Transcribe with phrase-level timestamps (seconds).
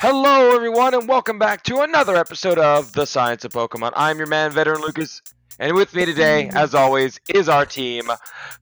[0.00, 3.92] Hello, everyone, and welcome back to another episode of The Science of Pokemon.
[3.96, 5.22] I'm your man, Veteran Lucas,
[5.58, 8.10] and with me today, as always, is our team,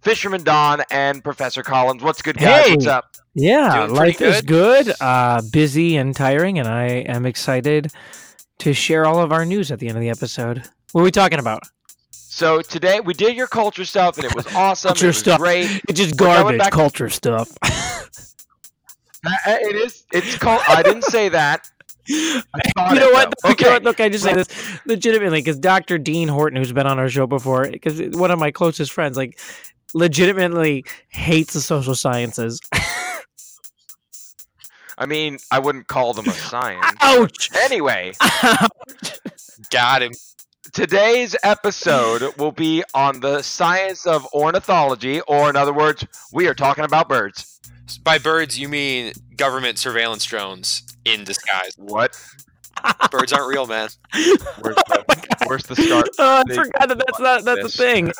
[0.02, 2.02] Fisherman Don and Professor Collins.
[2.04, 2.66] What's good, guys?
[2.66, 2.74] Hey!
[2.74, 3.16] What's up?
[3.34, 4.92] Yeah, Doing life is good.
[5.00, 7.90] Uh, busy and tiring, and I am excited
[8.58, 10.62] to share all of our news at the end of the episode.
[10.92, 11.64] What are we talking about?
[12.12, 14.90] So today we did your culture stuff, and it was awesome.
[14.90, 15.40] Culture it was stuff.
[15.40, 15.82] great.
[15.88, 17.50] It's just We're going garbage back- culture stuff.
[19.46, 20.04] It is.
[20.12, 20.62] It's called.
[20.68, 21.68] I didn't say that.
[22.06, 23.34] You know it, what?
[23.42, 23.48] though.
[23.48, 23.70] You know Okay.
[23.70, 23.82] what?
[23.84, 24.48] Look, I just say this
[24.86, 25.96] legitimately because Dr.
[25.98, 29.38] Dean Horton, who's been on our show before, because one of my closest friends, like,
[29.94, 32.60] legitimately hates the social sciences.
[34.98, 36.84] I mean, I wouldn't call them a science.
[37.00, 37.50] Ouch!
[37.56, 38.12] Anyway,
[39.70, 40.12] Got him.
[40.72, 46.54] today's episode will be on the science of ornithology, or in other words, we are
[46.54, 47.53] talking about birds.
[48.02, 51.74] By birds, you mean government surveillance drones in disguise.
[51.76, 52.18] What?
[53.10, 53.88] Birds aren't real, man.
[54.60, 56.08] Where's the, where's the start?
[56.18, 57.74] Oh, I Big forgot that that's not that's this.
[57.74, 58.12] a thing.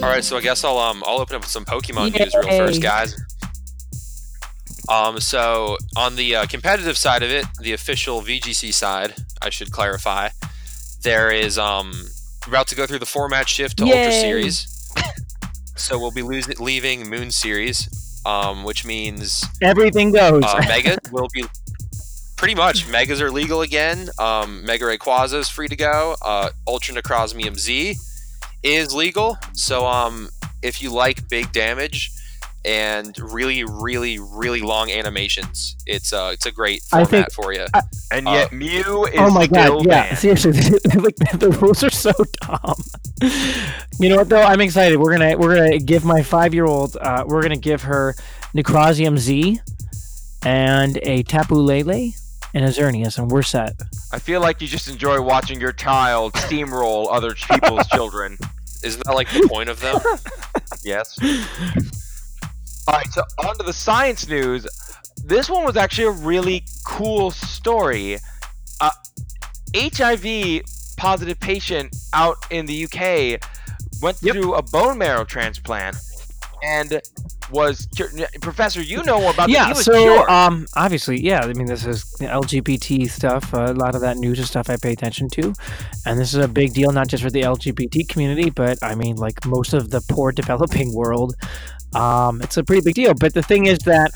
[0.00, 2.58] All right, so I guess I'll um I'll open up with some Pokemon news real
[2.58, 3.16] first, guys.
[4.88, 9.70] Um, so on the uh, competitive side of it, the official VGC side, I should
[9.70, 10.30] clarify,
[11.02, 11.92] there is um
[12.46, 14.66] about to go through the format shift to Ultra Series.
[15.76, 20.42] so we'll be losing leaving Moon Series, um, which means Everything goes.
[20.44, 21.44] uh, megas will be
[22.36, 24.08] pretty much megas are legal again.
[24.18, 26.16] Um, Mega Rayquaza is free to go.
[26.24, 27.96] Uh, Ultra Necrozium Z
[28.62, 29.36] is legal.
[29.52, 30.28] So um,
[30.62, 32.10] if you like big damage
[32.68, 37.52] and really, really, really long animations, it's uh, it's a great I format think- for
[37.54, 37.64] you.
[38.12, 39.86] And Uh, yet Mew is oh my still god!
[39.86, 40.18] Yeah, banned.
[40.18, 40.52] seriously,
[41.00, 42.74] like the rules are so dumb.
[43.98, 44.42] You know what though?
[44.42, 44.98] I'm excited.
[44.98, 46.96] We're gonna we're gonna give my five year old.
[47.00, 48.14] Uh, we're gonna give her
[48.54, 49.60] Necrozium Z
[50.44, 52.12] and a Tapu Lele
[52.54, 53.74] and a Xerneas, and we're set.
[54.12, 58.38] I feel like you just enjoy watching your child steamroll other people's children.
[58.84, 59.98] Isn't that like the point of them?
[60.84, 61.18] Yes.
[62.88, 64.66] All right, so on to the science news.
[65.22, 68.16] This one was actually a really cool story.
[68.80, 68.90] Uh,
[69.76, 70.62] HIV
[70.96, 73.40] positive patient out in the UK
[74.00, 74.34] went Yep.
[74.34, 75.98] through a bone marrow transplant
[76.62, 77.02] and
[77.50, 77.86] was
[78.40, 78.82] Professor.
[78.82, 79.72] You know about yeah.
[79.72, 80.28] So cured.
[80.28, 81.40] um, obviously, yeah.
[81.40, 83.52] I mean, this is LGBT stuff.
[83.54, 85.52] Uh, a lot of that news is stuff I pay attention to,
[86.06, 89.16] and this is a big deal not just for the LGBT community, but I mean,
[89.16, 91.34] like most of the poor developing world.
[91.94, 93.14] Um, it's a pretty big deal.
[93.14, 94.10] But the thing is that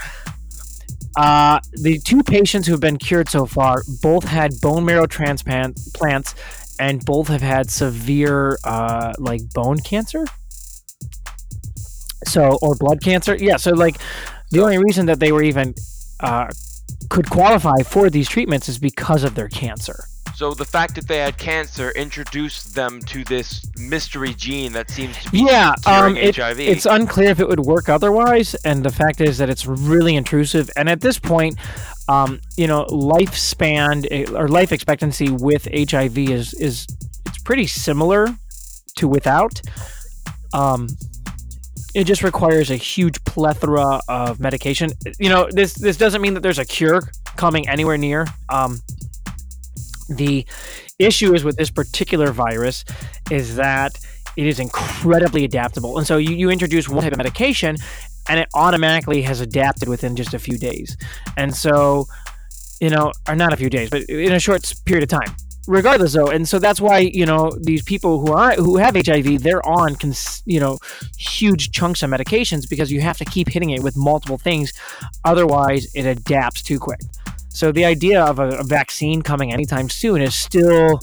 [1.17, 5.79] uh, the two patients who have been cured so far both had bone marrow transplant
[5.95, 6.35] plants,
[6.79, 10.25] and both have had severe uh, like bone cancer.
[12.27, 13.57] So or blood cancer, yeah.
[13.57, 13.97] So like
[14.51, 15.75] the only reason that they were even
[16.21, 16.49] uh,
[17.11, 20.05] could qualify for these treatments is because of their cancer.
[20.35, 25.17] so the fact that they had cancer introduced them to this mystery gene that seems
[25.23, 26.61] to be Yeah, curing um, it- HIV.
[26.61, 30.71] It's unclear if it would work otherwise, and the fact is that it's really intrusive.
[30.77, 31.59] And at this point,
[32.09, 36.87] um, you know, lifespan eh, or life expectancy with HIV is is
[37.27, 38.29] it's pretty similar
[38.97, 39.61] to without.
[40.55, 40.89] Um,
[41.95, 44.91] it just requires a huge plethora of medication.
[45.19, 47.03] You know, this this doesn't mean that there's a cure
[47.37, 48.27] coming anywhere near.
[48.49, 48.81] Um,
[50.09, 50.47] the
[50.99, 52.85] issue is with this particular virus
[53.31, 53.99] is that
[54.37, 55.99] it is incredibly adaptable.
[55.99, 57.77] And so you, you introduce one type of medication
[58.29, 60.97] and it automatically has adapted within just a few days.
[61.37, 62.07] And so,
[62.81, 65.35] you know, or not a few days, but in a short period of time.
[65.69, 69.43] Regardless, though, and so that's why you know these people who are who have HIV,
[69.43, 70.79] they're on cons- you know
[71.17, 74.73] huge chunks of medications because you have to keep hitting it with multiple things,
[75.25, 77.01] otherwise it adapts too quick.
[77.49, 81.01] So the idea of a, a vaccine coming anytime soon is still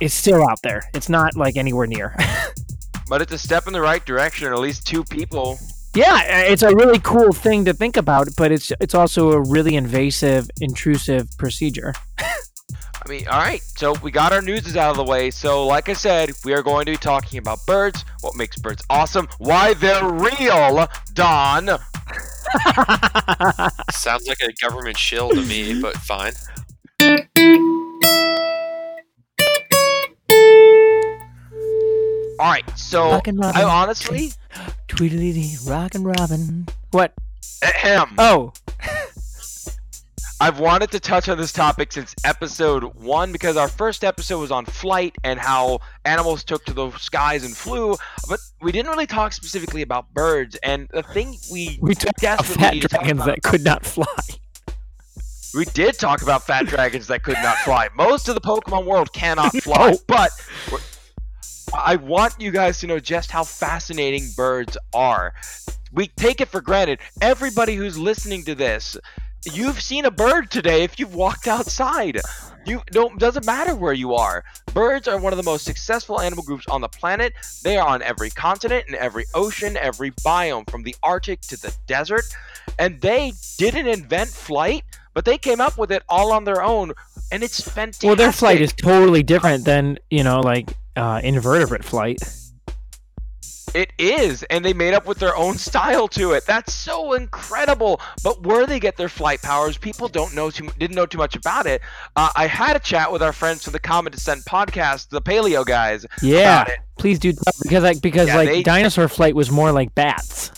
[0.00, 0.82] it's still out there.
[0.94, 2.16] It's not like anywhere near.
[3.08, 4.52] but it's a step in the right direction.
[4.52, 5.58] At least two people
[5.94, 9.74] yeah, it's a really cool thing to think about, but it's it's also a really
[9.74, 11.94] invasive, intrusive procedure.
[13.04, 13.62] I mean, all right.
[13.76, 15.30] So we got our newses out of the way.
[15.30, 18.82] So, like I said, we are going to be talking about birds, what makes birds
[18.90, 20.86] awesome, why they're real.
[21.14, 21.66] Don.
[23.90, 26.32] Sounds like a government shill to me, but fine.
[32.38, 32.64] All right.
[32.78, 33.60] So Rockin' Robin.
[33.60, 34.32] I honestly,
[34.88, 35.56] Tweedledee,
[35.94, 36.66] and robin.
[36.90, 37.14] What?
[37.62, 38.14] ahem.
[38.18, 38.52] Oh,
[40.42, 44.50] I've wanted to touch on this topic since episode one because our first episode was
[44.50, 47.94] on flight and how animals took to the skies and flew,
[48.26, 50.56] but we didn't really talk specifically about birds.
[50.62, 53.84] And the thing we We talked about fat need to talk dragons that could not
[53.84, 54.06] fly.
[55.54, 57.88] we did talk about fat dragons that could not fly.
[57.94, 59.98] Most of the Pokemon world cannot fly, No.
[60.06, 60.30] but
[61.76, 65.34] I want you guys to know just how fascinating birds are.
[65.92, 66.98] We take it for granted.
[67.20, 68.96] Everybody who's listening to this,
[69.44, 72.20] you've seen a bird today if you've walked outside.
[72.66, 74.44] You don't doesn't matter where you are.
[74.74, 77.32] Birds are one of the most successful animal groups on the planet.
[77.62, 81.74] They are on every continent and every ocean, every biome from the Arctic to the
[81.86, 82.24] desert.
[82.78, 84.84] And they didn't invent flight,
[85.14, 86.92] but they came up with it all on their own
[87.32, 88.06] and it's fantastic.
[88.06, 92.20] Well, their flight is totally different than you know, like uh, invertebrate flight.
[93.74, 96.44] It is, and they made up with their own style to it.
[96.46, 98.00] That's so incredible.
[98.24, 101.36] But where they get their flight powers, people don't know too, didn't know too much
[101.36, 101.80] about it.
[102.16, 105.64] Uh, I had a chat with our friends from the Common Descent podcast, the Paleo
[105.64, 106.04] guys.
[106.22, 106.78] Yeah, about it.
[106.98, 107.32] please do
[107.62, 110.50] because like because Yeah, like they- dinosaur flight was more like bats.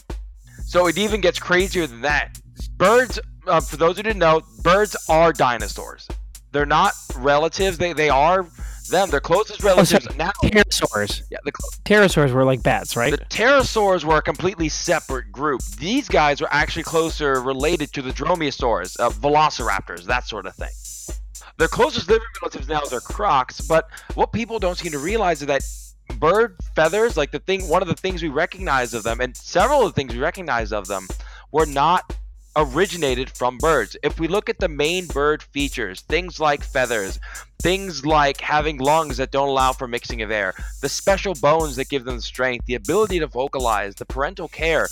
[0.65, 2.39] So it even gets crazier than that.
[2.79, 6.09] Birds, uh, for those who didn't know, birds are dinosaurs.
[6.53, 7.77] They're not relatives.
[7.79, 8.47] They they are
[8.89, 9.11] them.
[9.11, 10.31] Their closest relatives now.
[10.43, 13.11] Pterosaurs, Yeah, the, cl- pterosaurs were like bats, right?
[13.11, 15.63] The pterosaurs were a completely separate group.
[15.79, 20.71] These guys were actually closer related to the dromaeosaurs, uh, velociraptors, that sort of thing.
[21.59, 25.47] Their closest living relatives now are crocs, but what people don't seem to realize is
[25.49, 25.63] that
[26.19, 29.83] bird feathers, like the thing, one of the things we recognize of them, and several
[29.87, 31.07] of the things we recognize of them,
[31.53, 32.17] were not
[32.57, 33.97] originated from birds.
[34.03, 37.19] If we look at the main bird features, things like feathers,
[37.63, 41.89] things like having lungs that don't allow for mixing of air, the special bones that
[41.89, 44.89] give them strength, the ability to vocalize, the parental care,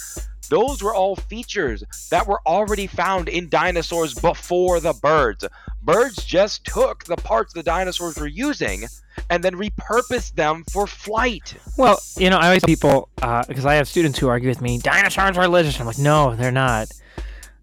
[0.48, 5.46] those were all features that were already found in dinosaurs before the birds.
[5.80, 8.86] Birds just took the parts the dinosaurs were using
[9.30, 11.54] and then repurposed them for flight.
[11.76, 14.78] Well, you know, I always people uh, because I have students who argue with me,
[14.78, 15.78] dinosaurs are religious.
[15.78, 16.88] I'm like, no, they're not.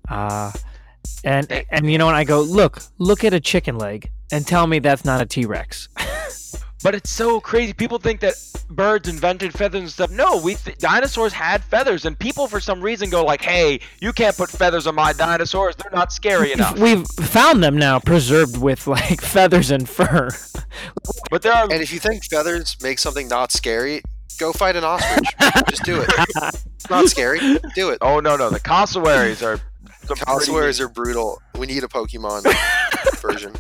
[0.10, 0.52] Uh,
[1.24, 4.68] and and you know, when I go, look, look at a chicken leg, and tell
[4.68, 5.90] me that's not a T Rex.
[6.84, 7.74] But it's so crazy.
[7.74, 8.36] People think that
[8.70, 10.12] birds invented feathers and stuff.
[10.12, 14.14] No, we th- dinosaurs had feathers, and people for some reason go like, "Hey, you
[14.14, 15.76] can't put feathers on my dinosaurs.
[15.76, 20.30] They're not scary enough." We've found them now, preserved with like feathers and fur.
[21.32, 24.04] But there are And if you think feathers make something not scary,
[24.38, 25.28] go fight an ostrich.
[25.70, 26.12] Just do it.
[26.76, 27.40] It's not scary.
[27.74, 27.98] Do it.
[28.02, 29.60] oh no no the cassowaries are
[30.08, 31.42] some pretty are brutal.
[31.58, 32.44] We need a Pokemon
[33.22, 33.54] version.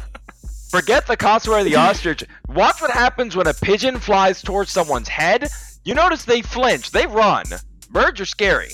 [0.69, 2.23] Forget the cassowary, the ostrich.
[2.49, 5.49] Watch what happens when a pigeon flies towards someone's head.
[5.83, 7.45] You notice they flinch, they run.
[7.89, 8.71] Birds are scary.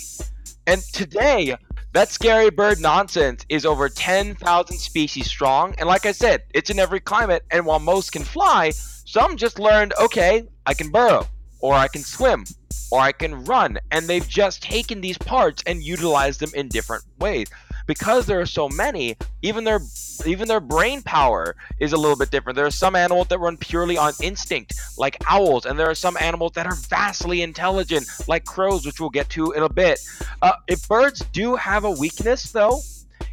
[0.65, 1.55] And today,
[1.93, 5.75] that scary bird nonsense is over 10,000 species strong.
[5.77, 7.43] And like I said, it's in every climate.
[7.51, 8.71] And while most can fly,
[9.05, 11.27] some just learned okay, I can burrow,
[11.59, 12.45] or I can swim,
[12.91, 13.77] or I can run.
[13.91, 17.47] And they've just taken these parts and utilized them in different ways.
[17.85, 19.80] Because there are so many, even their
[20.25, 22.56] even their brain power is a little bit different.
[22.56, 26.18] There are some animals that run purely on instinct, like owls, and there are some
[26.19, 30.00] animals that are vastly intelligent, like crows, which we'll get to in a bit.
[30.41, 32.80] Uh, if birds do have a weakness, though,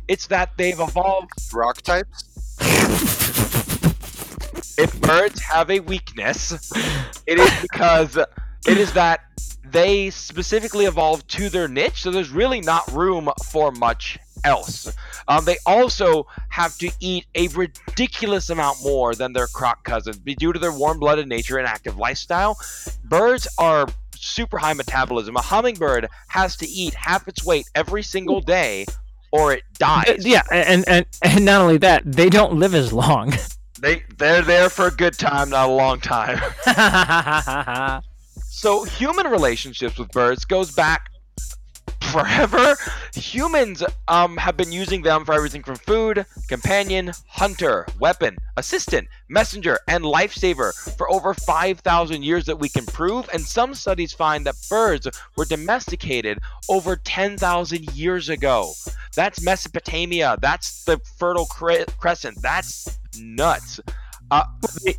[0.08, 1.30] it's that they've evolved.
[1.52, 2.24] Rock types?
[4.78, 6.72] If birds have a weakness,
[7.26, 9.20] it is because it is that
[9.64, 14.92] they specifically evolved to their niche, so there's really not room for much else.
[15.28, 20.52] Um, they also have to eat a ridiculous amount more than their croc cousins due
[20.52, 22.58] to their warm-blooded nature and active lifestyle.
[23.04, 25.36] Birds are super high metabolism.
[25.36, 28.86] A hummingbird has to eat half its weight every single day,
[29.32, 30.24] or it dies.
[30.26, 33.32] yeah, and and and not only that, they don't live as long.
[33.80, 36.38] They they're there for a good time, not a long time.
[38.60, 41.08] So human relationships with birds goes back
[42.02, 42.76] forever.
[43.14, 49.78] Humans um have been using them for everything from food, companion, hunter, weapon, assistant, messenger,
[49.88, 53.28] and lifesaver for over 5,000 years that we can prove.
[53.32, 56.38] And some studies find that birds were domesticated
[56.68, 58.72] over 10,000 years ago.
[59.14, 60.36] That's Mesopotamia.
[60.40, 62.40] That's the Fertile Cre- Crescent.
[62.40, 63.80] That's nuts.
[64.30, 64.44] Uh,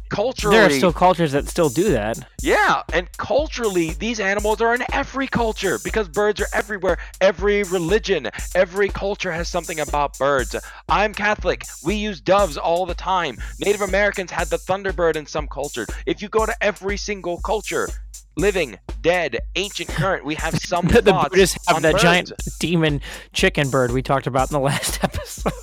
[0.10, 2.20] culturally, there are still cultures that still do that.
[2.42, 6.98] yeah, and culturally, these animals are in every culture because birds are everywhere.
[7.22, 10.56] Every religion, every culture has something about birds.
[10.90, 11.64] I'm Catholic.
[11.86, 13.38] We use doves all the time.
[13.60, 15.88] Native Americans had the thunderbird in some cultures.
[16.06, 17.88] If you go to every single culture,
[18.36, 22.04] living, dead, ancient, current, we have some The, the thoughts Buddhists have that birds.
[22.04, 23.00] giant demon
[23.32, 25.54] chicken bird we talked about in the last episode.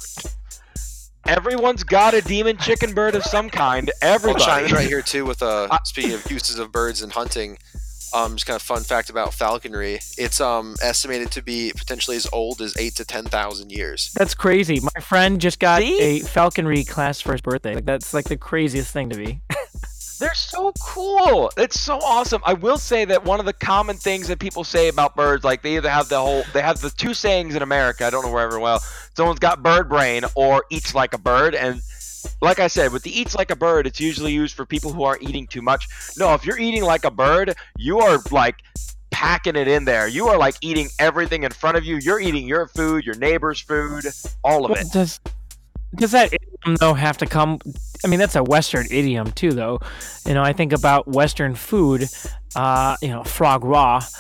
[1.29, 3.91] Everyone's got a demon chicken bird of some kind.
[4.03, 4.45] I'll Everybody.
[4.45, 7.59] chime in right here too with uh, I- speaking of uses of birds and hunting.
[8.15, 9.99] Um, just kind of fun fact about falconry.
[10.17, 14.11] It's um estimated to be potentially as old as eight to ten thousand years.
[14.15, 14.81] That's crazy.
[14.81, 16.01] My friend just got See?
[16.01, 17.75] a falconry class for his birthday.
[17.75, 19.43] Like that's like the craziest thing to me.
[20.19, 21.51] They're so cool.
[21.57, 22.43] It's so awesome.
[22.45, 25.63] I will say that one of the common things that people say about birds, like
[25.63, 28.05] they either have the whole, they have the two sayings in America.
[28.05, 28.83] I don't know where everyone well.
[29.17, 31.81] Someone's got bird brain or eats like a bird, and
[32.41, 35.05] like I said, with the eats like a bird, it's usually used for people who
[35.05, 35.89] aren't eating too much.
[36.17, 38.57] No, if you're eating like a bird, you are like
[39.11, 40.09] packing it in there.
[40.09, 41.97] You are like eating everything in front of you.
[41.97, 44.07] You're eating your food, your neighbor's food,
[44.45, 44.93] all of Well, it.
[44.93, 45.21] Does
[45.95, 47.59] does that idiom though have to come?
[48.05, 49.81] I mean, that's a Western idiom too, though.
[50.27, 52.09] You know, I think about Western food.
[52.55, 54.11] Uh, you know, foie gras.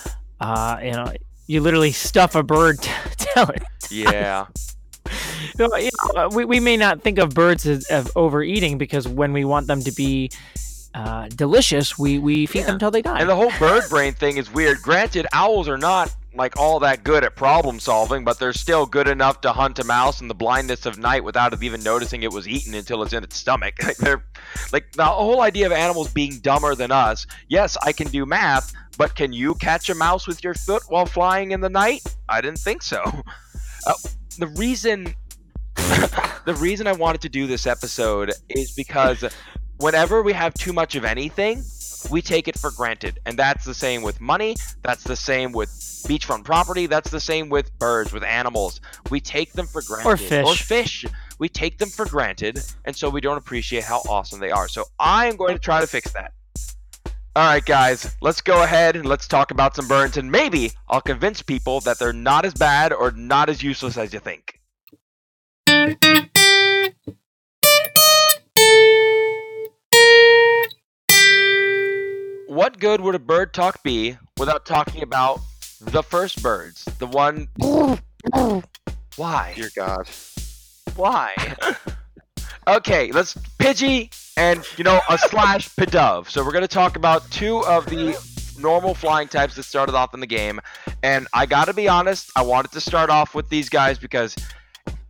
[0.40, 1.12] Uh, you know,
[1.46, 3.62] you literally stuff a bird to tell it.
[3.90, 4.46] Yeah.
[5.58, 9.44] You know, we, we may not think of birds as of overeating because when we
[9.44, 10.30] want them to be
[10.94, 13.20] uh, delicious, we, we feed them till they die.
[13.20, 14.78] And the whole bird brain thing is weird.
[14.82, 19.08] Granted, owls are not like all that good at problem solving, but they're still good
[19.08, 22.32] enough to hunt a mouse in the blindness of night without it even noticing it
[22.32, 23.75] was eaten until it's in its stomach.
[23.88, 24.23] Like they're
[24.70, 27.26] like the whole idea of animals being dumber than us.
[27.49, 31.06] Yes, I can do math, but can you catch a mouse with your foot while
[31.06, 32.02] flying in the night?
[32.28, 33.02] I didn't think so.
[33.87, 33.94] Uh,
[34.38, 35.14] the reason
[36.44, 39.25] the reason I wanted to do this episode is because
[39.78, 41.62] whenever we have too much of anything,
[42.11, 43.19] we take it for granted.
[43.26, 45.71] And that's the same with money, that's the same with
[46.07, 48.81] beachfront property, that's the same with birds, with animals.
[49.11, 50.09] We take them for granted.
[50.09, 50.47] Or fish.
[50.47, 51.07] Or fish.
[51.38, 54.69] We take them for granted, and so we don't appreciate how awesome they are.
[54.69, 56.33] So I am going to try to fix that.
[57.37, 61.00] All right, guys, let's go ahead and let's talk about some birds, and maybe I'll
[61.00, 64.61] convince people that they're not as bad or not as useless as you think.
[72.59, 75.38] What good would a bird talk be without talking about
[75.81, 76.85] the first birds?
[76.99, 77.47] The one.
[79.15, 79.53] Why?
[79.55, 80.09] Dear God.
[80.97, 81.37] Why?
[82.67, 86.29] okay, let's Pidgey and you know a slash Pidove.
[86.29, 88.19] So we're gonna talk about two of the
[88.59, 90.61] normal flying types that started off in the game,
[91.05, 94.35] and I gotta be honest, I wanted to start off with these guys because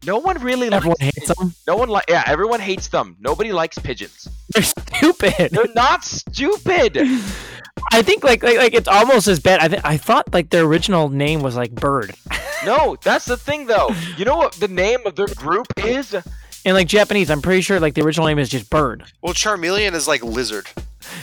[0.05, 0.85] no one really likes.
[0.85, 1.55] Everyone hates them.
[1.67, 2.05] No one like.
[2.09, 3.17] Yeah, everyone hates them.
[3.21, 4.29] Nobody likes pigeons.
[4.51, 5.51] They're stupid.
[5.53, 6.97] They're not stupid.
[7.93, 9.61] I think like, like like it's almost as bad.
[9.61, 12.15] I th- I thought like their original name was like bird.
[12.65, 13.91] No, that's the thing though.
[14.17, 16.13] You know what the name of their group is?
[16.65, 19.05] In like Japanese, I'm pretty sure like the original name is just bird.
[19.23, 20.67] Well, Charmeleon is like lizard.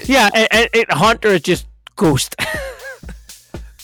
[0.06, 1.68] Yeah, and, and, and Haunter is just
[1.98, 2.38] ghost.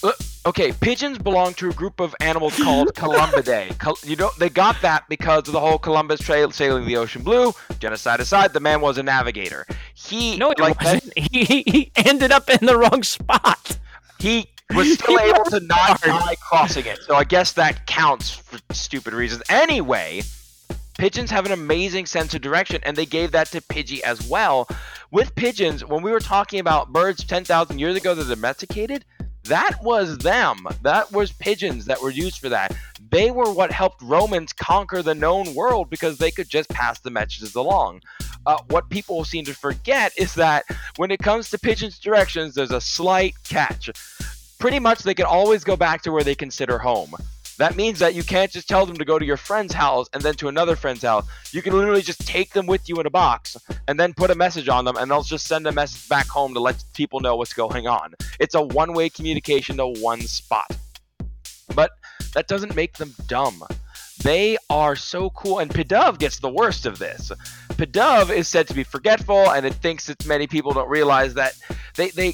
[0.03, 0.11] Uh,
[0.43, 3.77] Okay, pigeons belong to a group of animals called Columbidae.
[3.77, 7.21] Col- you know, they got that because of the whole Columbus trail sailing the ocean
[7.21, 7.53] blue.
[7.79, 9.67] Genocide aside, the man was a navigator.
[9.93, 11.13] He no, it like wasn't.
[11.31, 13.77] He, he he ended up in the wrong spot.
[14.17, 16.99] he was still He able to not die crossing it.
[17.05, 19.43] So I guess that counts for stupid reasons.
[19.47, 20.23] Anyway,
[20.97, 24.67] pigeons have an amazing sense of direction, and they gave that to Pidgey as well.
[25.11, 29.03] With pigeons, when we were talking about birds 10,000 years ago that are domesticated,
[29.45, 30.67] that was them.
[30.83, 32.75] That was pigeons that were used for that.
[33.09, 37.09] They were what helped Romans conquer the known world because they could just pass the
[37.09, 38.01] messages along.
[38.45, 40.65] Uh, what people seem to forget is that
[40.97, 43.89] when it comes to pigeons' directions, there's a slight catch
[44.61, 47.15] pretty much they can always go back to where they consider home.
[47.61, 50.23] That means that you can't just tell them to go to your friend's house and
[50.23, 51.27] then to another friend's house.
[51.51, 53.55] You can literally just take them with you in a box
[53.87, 56.55] and then put a message on them, and they'll just send a message back home
[56.55, 58.15] to let people know what's going on.
[58.39, 60.75] It's a one way communication to one spot.
[61.75, 61.91] But
[62.33, 63.63] that doesn't make them dumb.
[64.23, 67.31] They are so cool, and Pidove gets the worst of this.
[67.73, 71.53] Pidove is said to be forgetful, and it thinks that many people don't realize that
[71.95, 72.33] they they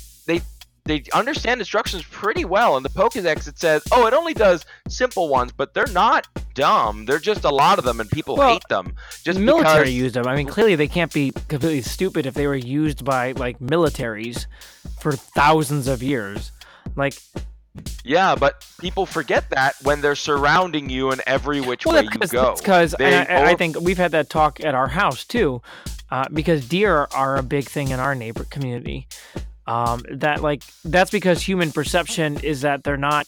[0.87, 2.77] they understand instructions pretty well.
[2.77, 7.05] In the Pokedex, it says, "Oh, it only does simple ones," but they're not dumb.
[7.05, 8.93] They're just a lot of them, and people Well, hate them.
[9.23, 10.27] Just military because, used them.
[10.27, 14.47] I mean, clearly they can't be completely stupid if they were used by like militaries
[14.99, 16.51] for thousands of years.
[16.95, 17.15] Like,
[18.03, 22.27] yeah, but people forget that when they're surrounding you in every which well, way you
[22.27, 22.55] go.
[22.57, 25.61] because and I, I think we've had that talk at our house too,
[26.09, 29.07] uh, because deer are a big thing in our neighbor community.
[29.67, 33.27] Um, that like that's because human perception is that they're not,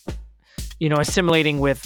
[0.80, 1.86] you know, assimilating with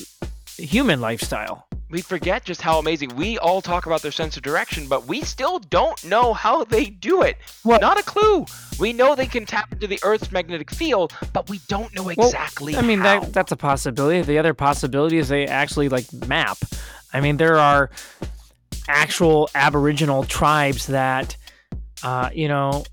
[0.57, 1.65] human lifestyle.
[1.89, 5.21] we forget just how amazing we all talk about their sense of direction, but we
[5.21, 7.37] still don't know how they do it.
[7.63, 7.81] What?
[7.81, 8.45] Not a clue.
[8.79, 12.27] We know they can tap into the Earth's magnetic field, but we don't know Well,
[12.27, 13.21] exactly I mean how.
[13.21, 14.21] that that's a possibility.
[14.21, 16.57] The other possibility is they actually like map.
[17.11, 17.89] I mean there are
[18.87, 21.37] actual Aboriginal tribes that,
[22.03, 22.83] uh, you know,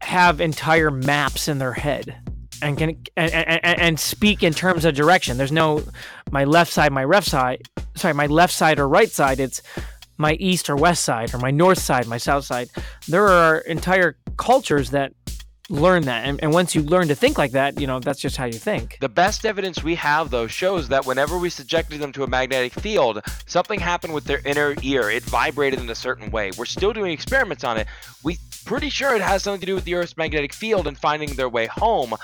[0.00, 2.16] have entire maps in their head
[2.62, 5.36] and can and, and, and speak in terms of direction.
[5.36, 5.82] There's no
[6.30, 7.62] my left side, my left side,
[7.94, 9.40] sorry, my left side or right side.
[9.40, 9.62] It's
[10.16, 12.68] my east or west side or my north side, my south side.
[13.06, 15.12] There are entire cultures that
[15.68, 16.24] learn that.
[16.24, 18.54] And, and once you learn to think like that, you know, that's just how you
[18.54, 18.98] think.
[19.00, 22.72] The best evidence we have, though, shows that whenever we subjected them to a magnetic
[22.72, 25.10] field, something happened with their inner ear.
[25.10, 26.50] It vibrated in a certain way.
[26.56, 27.86] We're still doing experiments on it.
[28.22, 31.30] We pretty sure it has something to do with the Earth's magnetic field and finding
[31.34, 32.14] their way home,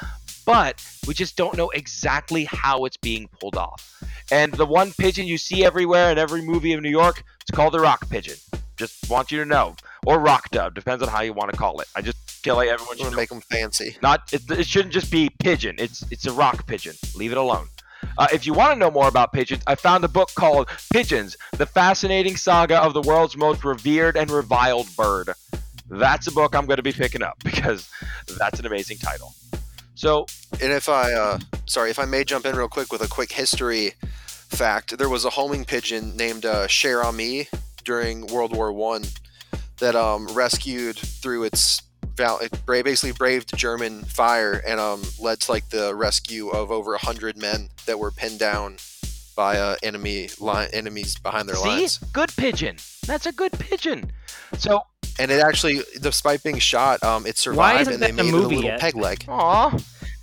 [0.44, 4.02] but we just don't know exactly how it's being pulled off.
[4.30, 7.72] And the one pigeon you see everywhere in every movie of New York, it's called
[7.72, 8.36] the rock pigeon.
[8.76, 11.80] Just want you to know, or rock dove, depends on how you want to call
[11.80, 11.88] it.
[11.94, 13.96] I just feel like everyone should make them fancy.
[14.02, 15.74] not it, it shouldn't just be pigeon.
[15.78, 16.94] It's it's a rock pigeon.
[17.16, 17.66] Leave it alone.
[18.18, 21.36] Uh, if you want to know more about pigeons, I found a book called Pigeons:
[21.56, 25.30] The Fascinating Saga of the World's Most Revered and Reviled Bird.
[25.88, 27.90] That's a book I'm going to be picking up because
[28.38, 29.34] that's an amazing title.
[29.96, 30.26] So,
[30.60, 33.32] And if I, uh, sorry, if I may jump in real quick with a quick
[33.32, 37.48] history fact, there was a homing pigeon named uh, Cher Ami
[37.84, 39.04] during World War One
[39.78, 41.82] that um, rescued through its
[42.16, 46.70] val- it bra- basically braved German fire and um, led to like the rescue of
[46.70, 48.76] over a hundred men that were pinned down
[49.36, 51.98] by uh, enemy line enemies behind their see, lines.
[52.12, 52.76] good pigeon.
[53.06, 54.12] That's a good pigeon.
[54.58, 54.82] So,
[55.18, 58.34] And it actually, despite being shot, um, it survived, and they that the made it
[58.34, 58.80] a movie little yet?
[58.80, 59.24] peg leg.
[59.28, 59.76] aw,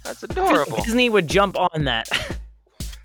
[0.04, 0.78] that's adorable.
[0.84, 2.08] Disney would jump on that.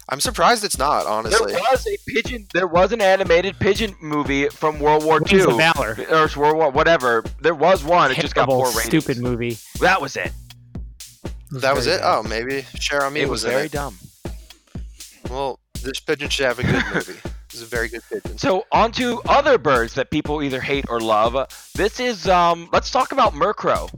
[0.08, 1.52] I'm surprised it's not, honestly.
[1.52, 1.98] There honestly.
[2.04, 2.46] was a pigeon.
[2.54, 5.52] There was an animated pigeon movie from World War Wings II.
[5.52, 5.96] of Valor.
[6.10, 7.25] Or World War, whatever.
[7.40, 8.12] There was one.
[8.12, 8.84] It just got poor ratings.
[8.84, 9.58] stupid movie.
[9.80, 10.30] That was it.
[11.50, 12.00] That was it.
[12.00, 12.18] bad.
[12.18, 13.72] Oh, maybe Cher Ami it was, was in very it.
[13.72, 13.98] dumb.
[15.28, 17.18] Well, this pigeon should have a good movie.
[17.50, 18.38] It's a very good pigeon.
[18.38, 21.34] So on to other birds that people either hate or love.
[21.75, 22.68] This is um.
[22.72, 23.90] Let's talk about Murkrow.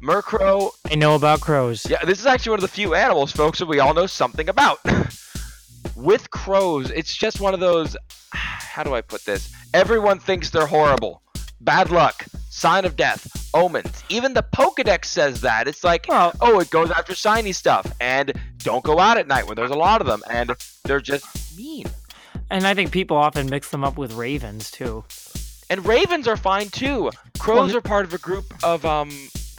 [0.00, 0.70] Murkrow.
[0.90, 1.88] I know about crows.
[1.88, 4.48] Yeah, this is actually one of the few animals, folks, that we all know something
[4.48, 4.78] about.
[5.96, 7.96] With crows, it's just one of those.
[8.32, 9.50] How do I put this?
[9.72, 11.22] Everyone thinks they're horrible.
[11.60, 12.26] Bad luck.
[12.50, 13.50] Sign of death.
[13.54, 14.04] Omens.
[14.10, 15.66] Even the Pokedex says that.
[15.68, 17.90] It's like, Well, oh, it goes after shiny stuff.
[18.00, 20.22] And don't go out at night when there's a lot of them.
[20.30, 20.52] And
[20.84, 21.86] they're just mean.
[22.50, 25.04] and I think people often mix them up with ravens too.
[25.70, 27.10] And ravens are fine too.
[27.38, 29.10] Crows Well, are part of a group of um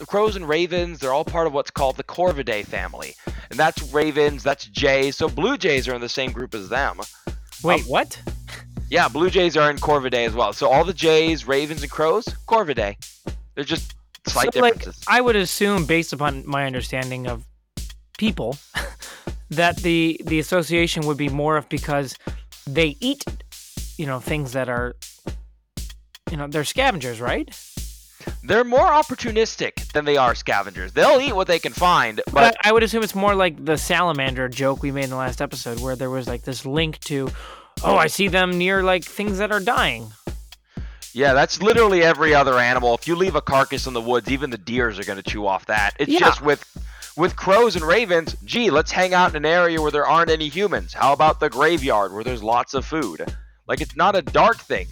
[0.06, 0.98] crows and ravens.
[0.98, 3.14] They're all part of what's called the Corvidae family.
[3.50, 5.16] And that's ravens, that's jays.
[5.16, 7.00] So blue jays are in the same group as them.
[7.62, 8.20] Wait, Um, what?
[8.90, 10.52] Yeah, blue jays are in Corvidae as well.
[10.52, 12.96] So all the jays, ravens, and crows, Corvidae.
[13.54, 13.94] They're just
[14.26, 15.04] slight So, like, differences.
[15.08, 17.44] I would assume, based upon my understanding of
[18.16, 18.56] people,
[19.50, 22.16] that the the association would be more of because
[22.66, 23.24] they eat,
[23.96, 24.94] you know, things that are,
[26.30, 27.48] you know, they're scavengers, right?
[28.42, 30.92] They're more opportunistic than they are scavengers.
[30.92, 33.76] They'll eat what they can find, But but I, would assume it's more like the
[33.76, 37.30] salamander joke we made in the last episode, where there was like this link to,
[37.84, 40.10] oh, I see them near like things that are dying.
[41.12, 42.94] Yeah, that's literally every other animal.
[42.94, 45.46] If you leave a carcass in the woods, even the deers are going to chew
[45.46, 45.94] off that.
[45.98, 46.20] It's Yeah.
[46.20, 46.64] just with
[47.16, 50.48] with crows and ravens, gee, let's hang out in an area where there aren't any
[50.48, 50.92] humans.
[50.94, 53.34] How about the graveyard where there's lots of food?
[53.66, 54.86] Like it's not a dark thing.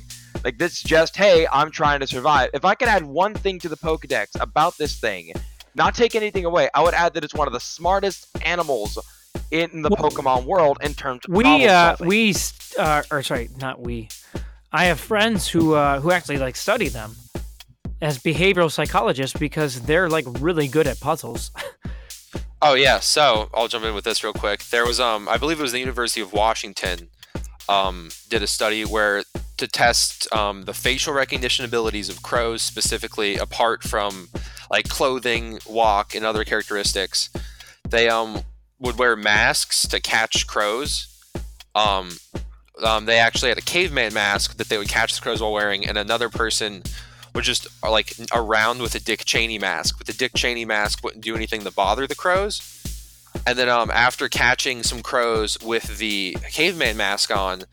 [0.45, 2.51] Like this just, hey, I'm trying to survive.
[2.55, 5.33] If I could add one thing to the Pokedex about this thing,
[5.75, 8.99] not take anything away, I would add that it's one of the smartest animals
[9.51, 13.49] in the Well, Pokemon world in terms of We uh we s- uh or sorry,
[13.61, 14.09] not we.
[14.73, 17.15] I have friends who uh who actually like study them
[18.03, 21.51] as behavioral psychologists because they're like really good at puzzles.
[22.63, 24.65] Oh yeah, so I'll jump in with this real quick.
[24.71, 27.09] There was um I believe it was the University of Washington
[27.69, 29.25] um did a study where
[29.57, 34.29] to test um, the facial recognition abilities of crows specifically apart from
[34.71, 37.31] like clothing, walk, and other characteristics.
[37.89, 38.43] They um
[38.79, 41.07] would wear masks to catch crows.
[41.75, 42.11] Um,
[42.83, 45.87] um they actually had a caveman mask that they would catch the crows while wearing,
[45.87, 46.83] and another person
[47.35, 49.99] would just uh, like around with a Dick Cheney mask.
[49.99, 52.73] But the Dick Cheney mask wouldn't do anything to bother the crows.
[53.47, 57.65] And then um, after catching some crows with the caveman mask on,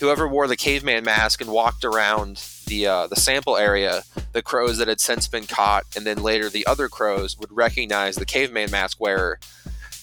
[0.00, 4.78] whoever wore the caveman mask and walked around the uh, the sample area, the crows
[4.78, 8.70] that had since been caught, and then later the other crows would recognize the caveman
[8.70, 9.38] mask wearer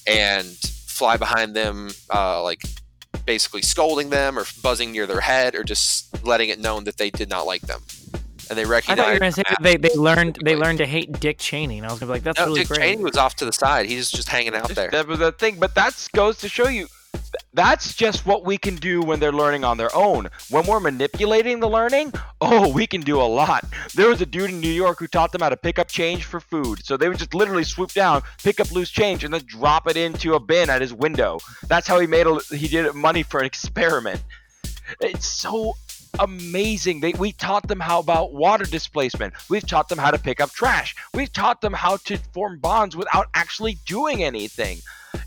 [0.07, 2.61] and fly behind them, uh, like
[3.25, 7.09] basically scolding them or buzzing near their head or just letting it known that they
[7.09, 7.81] did not like them.
[8.47, 8.99] And they recognized.
[8.99, 11.79] I thought you were gonna say they, they learned they learned to hate Dick Cheney,
[11.79, 12.79] and I was gonna be like, that's No, really Dick great.
[12.79, 13.87] Dick Cheney was off to the side.
[13.87, 14.91] He's just hanging out there.
[14.91, 16.89] That was the thing, but that goes to show you th-
[17.55, 20.29] that's just what we can do when they're learning on their own.
[20.49, 23.65] When we're manipulating the learning, oh, we can do a lot.
[23.95, 26.25] There was a dude in New York who taught them how to pick up change
[26.25, 26.85] for food.
[26.85, 29.97] So they would just literally swoop down, pick up loose change, and then drop it
[29.97, 31.39] into a bin at his window.
[31.67, 34.21] That's how he made a, he did money for an experiment.
[34.99, 35.75] It's so
[36.19, 36.99] amazing.
[36.99, 39.33] They, we taught them how about water displacement.
[39.49, 40.95] We've taught them how to pick up trash.
[41.13, 44.79] We've taught them how to form bonds without actually doing anything.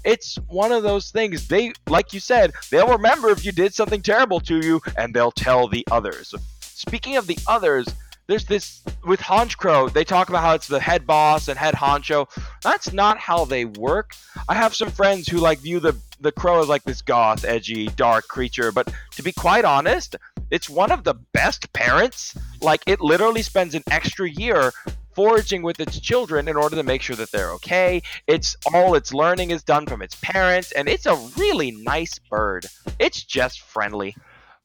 [0.04, 1.48] It's one of those things.
[1.48, 5.32] They, like you said, they'll remember if you did something terrible to you, and they'll
[5.32, 6.34] tell the others.
[6.60, 7.86] Speaking of the others,
[8.26, 9.90] there's this with Honchkrow.
[9.92, 12.28] They talk about how it's the head boss and head honcho.
[12.62, 14.12] That's not how they work.
[14.48, 17.88] I have some friends who like view the the crow is like this goth, edgy,
[17.88, 18.72] dark creature.
[18.72, 20.16] But to be quite honest,
[20.50, 22.36] it's one of the best parents.
[22.60, 24.72] Like it literally spends an extra year
[25.14, 28.02] foraging with its children in order to make sure that they're okay.
[28.28, 32.66] It's all its learning is done from its parents, and it's a really nice bird.
[33.00, 34.14] It's just friendly.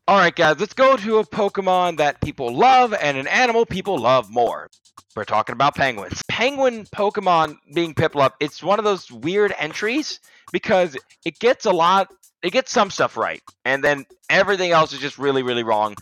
[0.08, 3.98] All right, guys, let's go to a Pokemon that people love and an animal people
[3.98, 4.70] love more.
[5.16, 6.22] We're talking about penguins.
[6.28, 10.20] Penguin Pokemon being Piplup, it's one of those weird entries
[10.54, 12.08] because it gets a lot,
[12.42, 15.96] it gets some stuff right, and then everything else is just really, really wrong.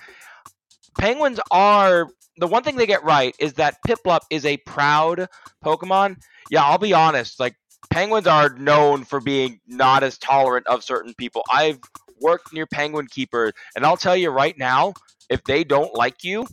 [0.99, 5.27] Penguins are the one thing they get right is that Piplup is a proud
[5.65, 6.17] Pokemon.
[6.49, 7.39] Yeah, I'll be honest.
[7.39, 7.55] Like
[7.89, 11.43] penguins are known for being not as tolerant of certain people.
[11.51, 11.79] I've
[12.19, 14.93] worked near penguin keepers, and I'll tell you right now,
[15.29, 16.45] if they don't like you,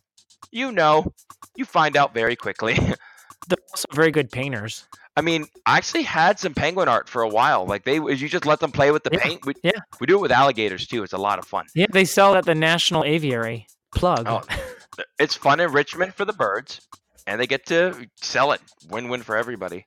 [0.50, 1.12] you know,
[1.56, 2.74] you find out very quickly.
[3.48, 4.86] They're also very good painters.
[5.18, 7.66] I mean, I actually had some penguin art for a while.
[7.66, 9.44] Like they, you just let them play with the Yeah, paint.
[9.44, 9.72] We, yeah.
[10.00, 11.02] we do it with alligators too.
[11.02, 11.66] It's a lot of fun.
[11.74, 13.66] Yeah, they sell at the National Aviary.
[13.92, 14.28] Plug.
[14.28, 14.42] Oh,
[15.18, 16.86] it's fun enrichment for the birds,
[17.26, 18.60] and they get to sell it.
[18.90, 19.86] Win-win for everybody.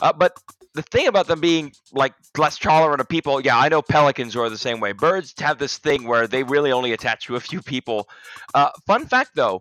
[0.00, 0.32] Uh, but
[0.72, 4.48] the thing about them being like less tolerant of people, yeah, I know pelicans are
[4.48, 4.92] the same way.
[4.92, 8.08] Birds have this thing where they really only attach to a few people.
[8.54, 9.60] Uh, fun fact though,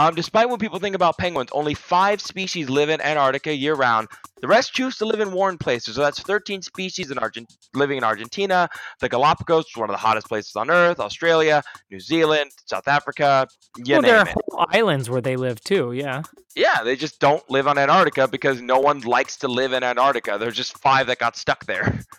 [0.00, 4.08] um, despite what people think about penguins, only five species live in Antarctica year round.
[4.40, 5.96] The rest choose to live in warm places.
[5.96, 9.94] So that's 13 species in Argent- living in Argentina, the Galapagos, which is one of
[9.94, 13.46] the hottest places on Earth, Australia, New Zealand, South Africa.
[13.86, 14.28] Well, there it.
[14.28, 15.92] are whole islands where they live too.
[15.92, 16.22] Yeah.
[16.56, 20.38] Yeah, they just don't live on Antarctica because no one likes to live in Antarctica.
[20.40, 22.00] There's just five that got stuck there.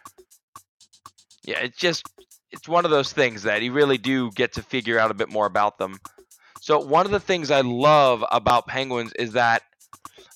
[1.43, 2.05] Yeah, it's just
[2.51, 5.27] it's one of those things that you really do get to figure out a bit
[5.27, 5.97] more about them.
[6.61, 9.63] So one of the things I love about penguins is that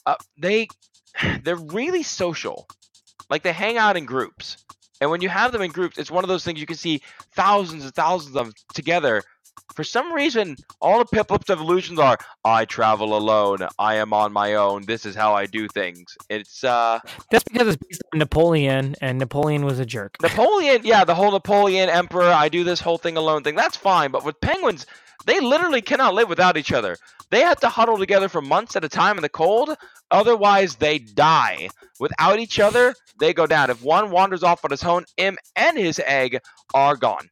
[0.07, 0.67] uh, they
[1.43, 2.67] they're really social.
[3.29, 4.57] Like they hang out in groups.
[4.99, 7.01] And when you have them in groups, it's one of those things you can see
[7.33, 9.21] thousands and thousands of them together.
[9.75, 14.55] For some reason, all the Piplup's evolutions are I travel alone, I am on my
[14.55, 16.17] own, this is how I do things.
[16.29, 20.15] It's uh That's because it's based on Napoleon, and Napoleon was a jerk.
[20.21, 23.55] Napoleon, yeah, the whole Napoleon emperor, I do this whole thing alone thing.
[23.55, 24.85] That's fine, but with penguins,
[25.25, 26.97] they literally cannot live without each other.
[27.31, 29.75] They have to huddle together for months at a time in the cold,
[30.11, 31.69] otherwise they die.
[31.99, 33.69] Without each other, they go down.
[33.69, 36.39] If one wanders off on his own, him and his egg
[36.73, 37.29] are gone.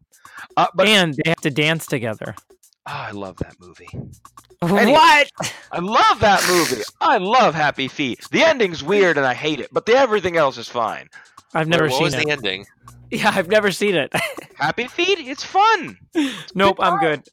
[0.58, 2.36] Uh, but and they have to dance together.
[2.86, 3.88] Ah, I love that movie.
[4.62, 4.92] Anyway.
[4.92, 5.30] What?
[5.72, 6.84] I love that movie.
[7.02, 8.20] I love Happy Feet.
[8.32, 11.08] The ending's weird and I hate it, but the everything else is fine.
[11.54, 12.26] I've never Wait, what seen was it.
[12.26, 12.66] the ending?
[13.12, 14.12] Yeah, I've never seen it.
[14.56, 16.00] Happy Feet, it's fun.
[16.56, 17.24] nope, Good I'm good.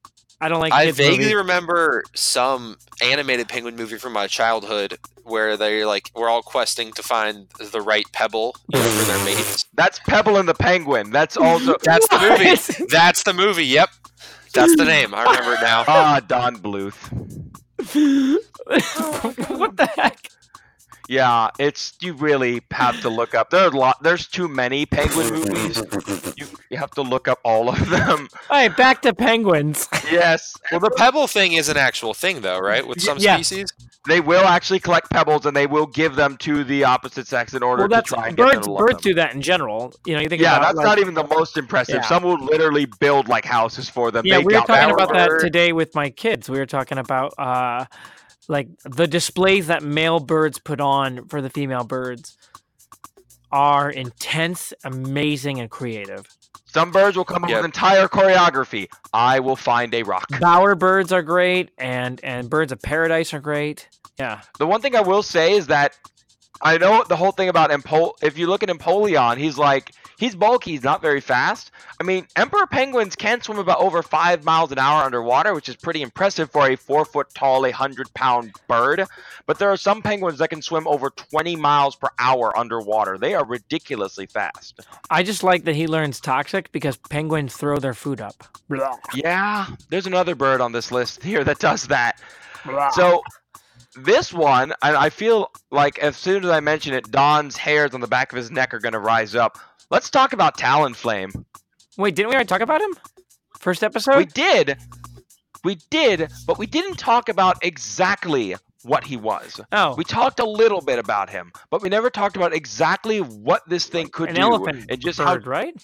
[0.41, 1.35] I don't like I vaguely movies.
[1.35, 7.03] remember some animated penguin movie from my childhood where they're like we're all questing to
[7.03, 9.67] find the right pebble you know, for their mates.
[9.75, 11.11] That's Pebble and the Penguin.
[11.11, 12.87] That's also That's the movie.
[12.91, 13.67] That's the movie.
[13.67, 13.91] Yep,
[14.55, 15.15] that's the name.
[15.15, 15.85] I remember it now.
[15.87, 16.97] ah Don Bluth.
[19.59, 20.30] what the heck?
[21.11, 23.51] Yeah, it's you really have to look up.
[23.51, 24.01] There are a lot.
[24.01, 25.83] There's too many penguin movies.
[26.37, 28.29] You you have to look up all of them.
[28.49, 29.89] All right, back to penguins.
[30.09, 32.87] Yes, Well, the pebble thing is an actual thing, though, right?
[32.87, 33.35] With some Yeah.
[33.35, 33.73] species.
[34.09, 37.63] they will actually collect pebbles and they will give them to the opposite sex in
[37.63, 38.67] order Well, that's to try and get them birds.
[38.67, 39.11] to love Birds them.
[39.11, 39.93] do that in general.
[40.07, 41.97] You know, you think Yeah, about that's like, not even the most impressive.
[41.97, 42.09] Yeah.
[42.09, 44.25] Some will literally build like houses for them.
[44.25, 46.49] Yeah, They we were talking that about that today with my kids.
[46.49, 47.85] We were talking about uh,
[48.51, 52.37] like the displays that male birds put on for the female birds
[53.53, 56.27] are intense, amazing, and creative.
[56.67, 57.59] Some birds will come up Yep.
[57.59, 58.89] with entire choreography.
[59.13, 60.27] I will find a rock.
[60.41, 63.89] Bower birds are great, and and birds of paradise are great.
[64.19, 65.97] Yeah, The one thing I will say is that
[66.63, 70.35] I know the whole thing about Empo- if you look at Empoleon, he's like He's
[70.35, 70.73] bulky.
[70.73, 71.71] He's not very fast.
[71.99, 75.77] I mean, emperor penguins can swim about over five miles an hour underwater, which is
[75.77, 79.07] pretty impressive for a four foot tall, a hundred pound bird.
[79.47, 83.17] But there are some penguins that can swim over 20 miles per hour underwater.
[83.17, 84.81] They are ridiculously fast.
[85.09, 88.45] I just like that he learns toxic because penguins throw their food up.
[89.15, 92.21] Yeah, there's another bird on this list here that does that.
[92.93, 93.23] So
[93.97, 98.01] this one, and I feel like as soon as I mention it, Don's hairs on
[98.01, 99.59] the back of his neck are going to rise up.
[99.91, 101.45] Let's talk about Talonflame.
[101.99, 102.91] wait, didn't we already talk about him?
[103.59, 104.17] First episode.
[104.17, 104.79] We did,
[105.65, 109.61] we did, but we didn't talk about exactly what he was.
[109.73, 113.69] oh, We talked a little bit about him, but we never talked about exactly what
[113.69, 115.51] this thing could an do elephant and just bird, how.
[115.51, 115.75] right?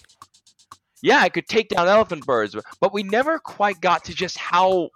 [1.03, 4.89] Yeah, it could take down elephant birds, but we never quite got to just how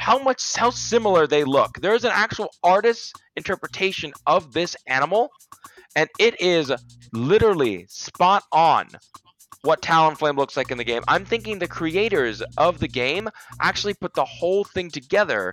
[0.00, 1.78] how much how similar they look.
[1.80, 5.28] There's an actual artist's interpretation of this animal,
[5.94, 6.72] and it is
[7.12, 8.88] literally spot on
[9.62, 11.02] what Talonflame looks like in the game.
[11.06, 13.28] I'm thinking the creators of the game
[13.60, 15.52] actually put the whole thing together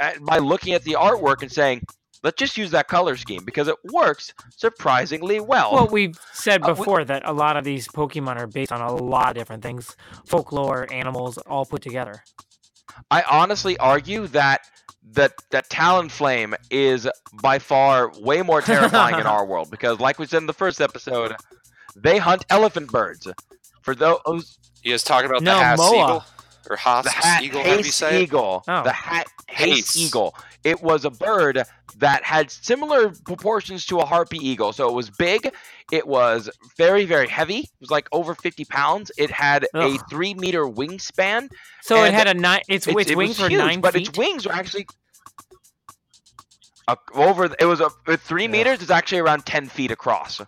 [0.00, 1.82] uh, by looking at the artwork and saying,
[2.22, 6.68] "Let's just use that color scheme because it works surprisingly well." Well, we've said Uh,
[6.68, 9.64] we- before that a lot of these Pokemon are based on a lot of different
[9.64, 12.22] things, folklore, animals, all put together.
[13.10, 14.62] I honestly argue that
[15.12, 17.08] that that Talonflame is
[17.42, 20.80] by far way more terrifying in our world because, like we said in the first
[20.80, 21.34] episode,
[21.96, 23.28] they hunt elephant birds.
[23.82, 25.94] For those, You guys talking about No, the Haast Moa.
[26.04, 26.24] eagle
[26.70, 27.60] or Haast the hat eagle?
[27.60, 28.22] How do you Hace say it?
[28.22, 28.82] eagle, Oh.
[28.82, 29.96] the hat Hace Hace.
[29.96, 30.34] eagle.
[30.64, 31.62] It was a bird
[31.98, 34.72] that had similar proportions to a harpy eagle.
[34.72, 35.52] So it was big.
[35.92, 37.58] It was very very heavy.
[37.58, 39.12] It was like over fifty pounds.
[39.18, 41.50] It had a three meter wingspan.
[41.82, 42.62] So it had a nine.
[42.68, 44.08] Its, its, it wings were huge, nine but feet.
[44.08, 44.86] its wings were actually
[46.88, 47.44] uh, over.
[47.58, 48.50] It was a with three Ugh.
[48.50, 48.80] meters.
[48.80, 50.40] It's actually around ten feet across.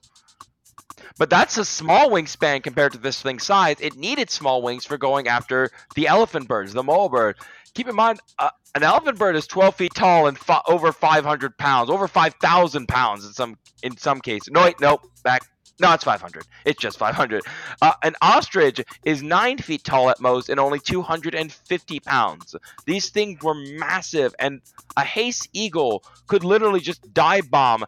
[1.18, 3.76] But that's a small wingspan compared to this thing's size.
[3.80, 7.36] It needed small wings for going after the elephant birds, the moa bird.
[7.76, 11.90] Keep in mind, uh, an elephant bird is 12 feet tall and over 500 pounds,
[11.90, 14.48] over 5,000 pounds in some in some cases.
[14.50, 15.42] No, wait, nope, back.
[15.78, 16.46] No, it's 500.
[16.64, 17.42] It's just 500.
[17.82, 22.56] Uh, an ostrich is nine feet tall at most and only 250 pounds.
[22.86, 24.62] These things were massive, and
[24.96, 27.84] a Hace eagle could literally just dive bomb,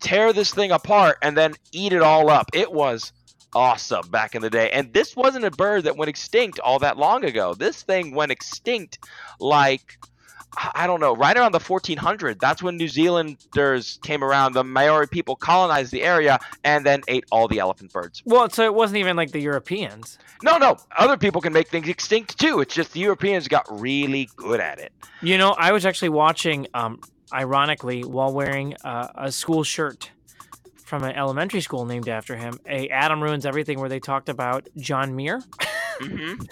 [0.00, 2.50] tear this thing apart, and then eat it all up.
[2.52, 3.12] It was
[3.54, 4.70] awesome back in the day.
[4.70, 7.54] And this wasn't a bird that went extinct all that long ago.
[7.54, 8.98] This thing went extinct
[9.40, 9.98] like.
[10.74, 12.40] I don't know, right around the 1400.
[12.40, 14.54] That's when New Zealanders came around.
[14.54, 18.22] The Maori people colonized the area and then ate all the elephant birds.
[18.24, 20.18] well, so it wasn't even like the Europeans.
[20.42, 22.60] No, no, other people can make things extinct too.
[22.60, 24.90] It's just the Europeans got really good at it.
[25.20, 30.10] You know, I was actually watching, um, ironically, while wearing uh, a school shirt
[30.88, 34.66] from an elementary school named after him, a Adam Ruins Everything, where they talked about
[34.76, 35.42] John Muir.
[36.00, 36.34] hmm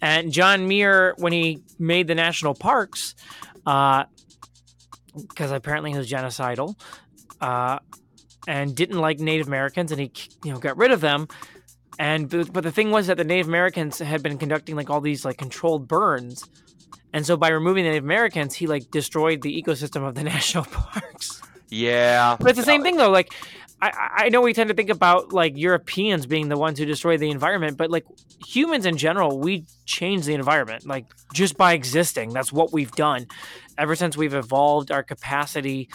[0.00, 3.16] And John Muir, when he made the national parks,
[3.64, 4.06] because
[5.50, 6.76] apparently he was genocidal,
[7.40, 7.80] uh,
[8.46, 10.12] and didn't like Native Americans, and he
[10.44, 11.26] you know got rid of them.
[11.98, 15.00] And but but the thing was that the Native Americans had been conducting like all
[15.00, 16.44] these like controlled burns,
[17.12, 20.64] and so by removing the Native Americans, he like destroyed the ecosystem of the national
[20.64, 21.42] parks.
[21.70, 22.36] Yeah.
[22.38, 23.10] But it's the same thing though.
[23.10, 23.32] Like,
[23.80, 27.16] I, I know we tend to think about like Europeans being the ones who destroy
[27.16, 28.04] the environment, but like
[28.44, 32.30] humans in general, we change the environment like just by existing.
[32.30, 33.26] That's what we've done
[33.76, 35.88] ever since we've evolved our capacity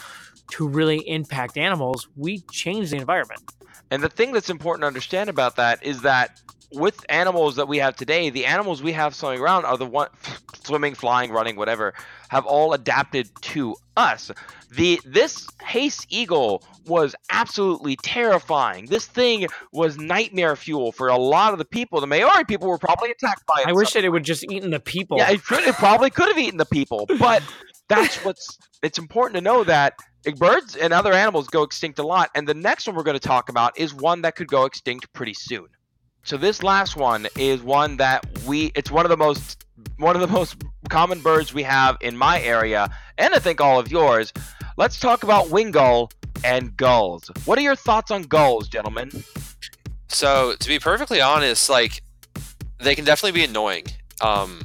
[0.52, 2.08] to really impact animals.
[2.16, 3.42] We change the environment.
[3.90, 6.40] And the thing that's important to understand about that is that
[6.74, 10.08] with animals that we have today, the animals we have swimming around are the one
[10.64, 11.94] swimming, flying, running, whatever,
[12.28, 14.30] have all adapted to us.
[14.70, 18.86] The this Hace eagle was absolutely terrifying.
[18.86, 22.00] This thing was nightmare fuel for a lot of the people.
[22.00, 23.68] The Maori people were probably attacked by it.
[23.68, 25.18] I wish that it would just eaten the people.
[25.18, 27.42] Yeah, it, could, it probably could have eaten the people, but
[27.88, 28.58] that's what's.
[28.82, 29.94] It's important to know that
[30.36, 33.28] birds and other animals go extinct a lot, and the next one we're going to
[33.28, 35.66] talk about is one that could go extinct pretty soon.
[36.24, 38.72] So this last one is one that we.
[38.74, 39.64] It's one of the most
[39.98, 40.56] one of the most
[40.88, 44.32] common birds we have in my area, and I think all of yours.
[44.78, 46.10] Let's talk about wingull
[46.42, 47.30] and gulls.
[47.44, 49.10] What are your thoughts on gulls, gentlemen?
[50.08, 52.02] So to be perfectly honest, like
[52.80, 53.84] they can definitely be annoying.
[54.22, 54.62] Um,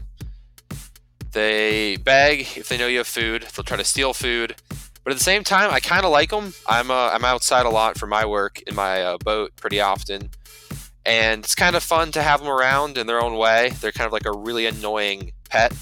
[1.33, 3.43] they beg if they know you have food.
[3.53, 4.55] They'll try to steal food,
[5.03, 6.53] but at the same time, I kind of like them.
[6.67, 10.29] I'm uh, I'm outside a lot for my work in my uh, boat pretty often,
[11.09, 13.71] and it's kind of fun to have them around in their own way.
[13.81, 15.73] They're kind of like a really annoying pet.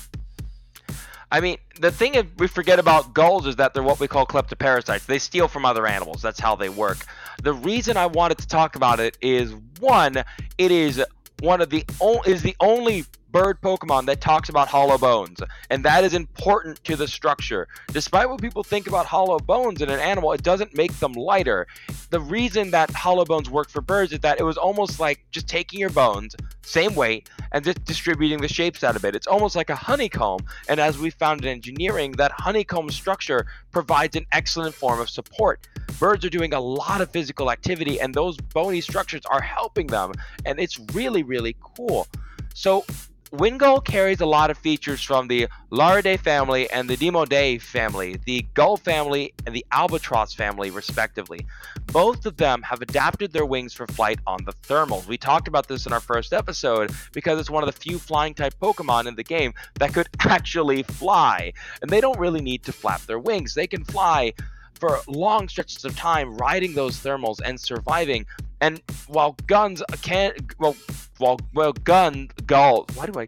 [1.30, 5.06] I mean, the thing we forget about gulls is that they're what we call kleptoparasites.
[5.06, 6.22] They steal from other animals.
[6.22, 7.00] That's how they work.
[7.44, 10.24] The reason I wanted to talk about it is one,
[10.58, 11.04] it is
[11.42, 15.84] one of the o- is the only bird Pokemon that talks about hollow bones, and
[15.84, 17.68] that is important to the structure.
[17.92, 21.68] Despite what people think about hollow bones in an animal, it doesn't make them lighter.
[22.10, 25.48] The reason that hollow bones work for birds is that it was almost like just
[25.48, 29.14] taking your bones, same weight, and just distributing the shapes out of it.
[29.14, 34.16] It's almost like a honeycomb, and as we found in engineering, that honeycomb structure provides
[34.16, 35.68] an excellent form of support.
[36.00, 40.14] Birds are doing a lot of physical activity, and those bony structures are helping them,
[40.46, 42.08] and it's really, really cool.
[42.54, 42.86] So,
[43.32, 48.46] Wingull carries a lot of features from the Laridae family and the Diomedeidae family, the
[48.54, 51.46] gull family and the albatross family, respectively.
[51.88, 55.08] Both of them have adapted their wings for flight on the thermals.
[55.08, 58.34] We talked about this in our first episode because it's one of the few flying
[58.34, 61.52] type Pokemon in the game that could actually fly.
[61.82, 64.34] And they don't really need to flap their wings, they can fly
[64.80, 68.26] for long stretches of time riding those thermals and surviving.
[68.62, 70.76] And while guns can well
[71.20, 73.28] well well gun gull why do I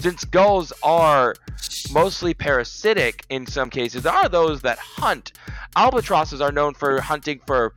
[0.00, 1.34] since gulls are
[1.92, 5.32] mostly parasitic in some cases, there are those that hunt.
[5.74, 7.74] Albatrosses are known for hunting for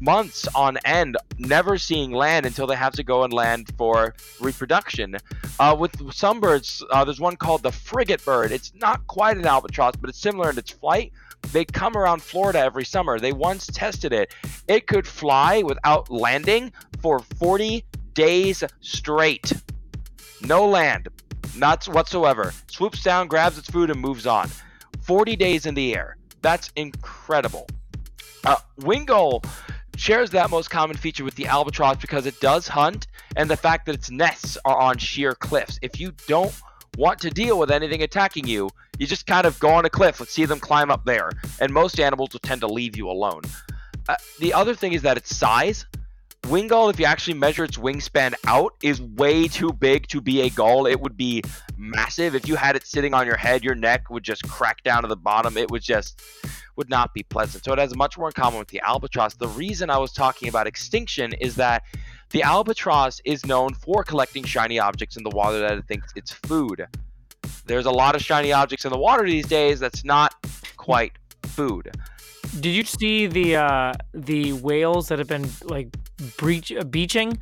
[0.00, 5.16] months on end, never seeing land until they have to go and land for reproduction.
[5.60, 8.50] Uh, with some birds, uh, there's one called the frigate bird.
[8.50, 11.12] It's not quite an albatross, but it's similar in its flight.
[11.50, 13.18] They come around Florida every summer.
[13.18, 14.34] They once tested it.
[14.68, 19.52] It could fly without landing for 40 days straight.
[20.42, 21.08] No land,
[21.56, 22.52] not whatsoever.
[22.68, 24.48] Swoops down, grabs its food, and moves on.
[25.02, 26.16] 40 days in the air.
[26.40, 27.66] That's incredible.
[28.44, 29.44] Uh, Wingull
[29.96, 33.86] shares that most common feature with the albatross because it does hunt and the fact
[33.86, 35.78] that its nests are on sheer cliffs.
[35.82, 36.52] If you don't
[36.96, 38.70] want to deal with anything attacking you,
[39.02, 41.32] you just kind of go on a cliff and see them climb up there.
[41.58, 43.42] And most animals will tend to leave you alone.
[44.08, 45.86] Uh, the other thing is that its size.
[46.44, 50.50] Wingull, if you actually measure its wingspan out, is way too big to be a
[50.50, 50.86] gull.
[50.86, 51.42] It would be
[51.76, 52.36] massive.
[52.36, 55.08] If you had it sitting on your head, your neck would just crack down to
[55.08, 55.56] the bottom.
[55.56, 56.22] It would just
[56.76, 57.64] would not be pleasant.
[57.64, 59.34] So it has much more in common with the albatross.
[59.34, 61.82] The reason I was talking about extinction is that
[62.30, 66.30] the albatross is known for collecting shiny objects in the water that it thinks it's
[66.30, 66.86] food.
[67.66, 70.34] There's a lot of shiny objects in the water these days that's not
[70.76, 71.12] quite
[71.44, 71.90] food.
[72.60, 75.88] Did you see the uh, the whales that have been like
[76.36, 77.38] breach uh, beaching?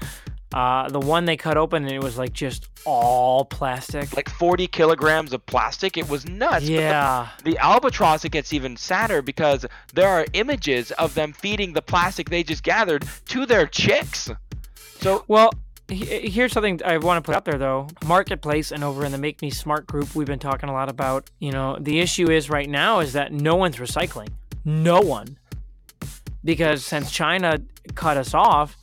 [0.52, 4.16] Uh, the one they cut open and it was like just all plastic.
[4.16, 5.96] Like 40 kilograms of plastic.
[5.96, 6.64] It was nuts.
[6.64, 7.28] Yeah.
[7.44, 11.82] the, the albatross, it gets even sadder because there are images of them feeding the
[11.82, 14.28] plastic they just gathered to their chicks.
[15.00, 15.52] So Well,
[15.90, 17.88] here's something I want to put out there though.
[18.04, 21.30] Marketplace and over in the Make Me Smart group, we've been talking a lot about.
[21.38, 24.28] You know, the issue is right now is that no one's recycling.
[24.64, 25.38] No one,
[26.44, 27.58] because since China
[27.94, 28.76] cut us off,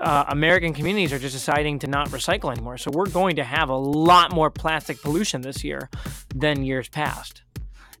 [0.00, 2.78] uh, American communities are just deciding to not recycle anymore.
[2.78, 5.90] So we're going to have a lot more plastic pollution this year
[6.34, 7.42] than years past.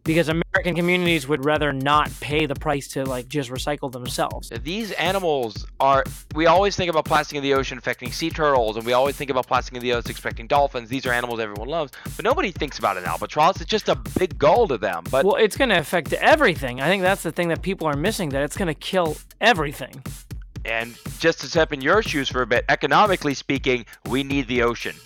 [0.04, 4.50] Because American communities would rather not pay the price to like just recycle themselves.
[4.62, 6.04] these animals are.
[6.34, 9.30] We always think about plastic in the ocean affecting sea turtles, and we always think
[9.30, 10.90] about plastic in the ocean affecting dolphins.
[10.90, 13.60] These are animals everyone loves, but nobody thinks about an albatross.
[13.62, 15.04] It's just a big gull to them.
[15.10, 16.82] But Well, it's going to affect everything.
[16.82, 20.02] I think that's the thing that people are missing that it's going to kill everything.
[20.66, 24.62] and just to step in your shoes for a bit, economically speaking, we need the
[24.62, 24.96] ocean.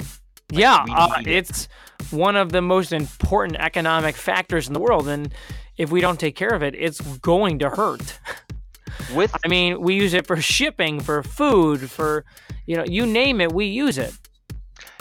[0.50, 1.68] yeah, uh, it's
[2.10, 5.32] one of the most important economic factors in the world and
[5.76, 8.18] if we don't take care of it, it's going to hurt.
[9.14, 12.24] With I mean, we use it for shipping, for food, for
[12.66, 14.12] you know, you name it, we use it.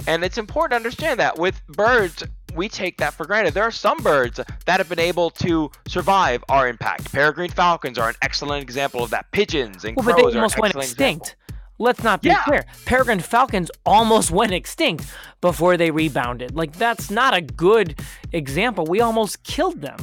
[0.05, 2.23] And it's important to understand that with birds,
[2.55, 3.53] we take that for granted.
[3.53, 7.11] There are some birds that have been able to survive our impact.
[7.11, 9.29] Peregrine falcons are an excellent example of that.
[9.31, 10.95] Pigeons and Well, crows but they almost went extinct.
[11.27, 11.46] example.
[11.79, 12.43] Let's not be Yeah.
[12.43, 12.65] clear.
[12.85, 15.05] Peregrine falcons almost went extinct
[15.41, 16.55] before they rebounded.
[16.55, 17.99] Like that's not a good
[18.33, 18.85] example.
[18.85, 19.97] We almost killed them.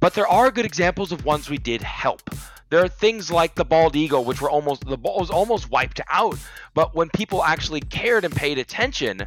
[0.00, 2.22] But there are good examples of ones we did help.
[2.70, 6.00] There are things like the bald eagle, which were almost the ball was almost wiped
[6.08, 6.38] out.
[6.72, 9.26] But when people actually cared and paid attention,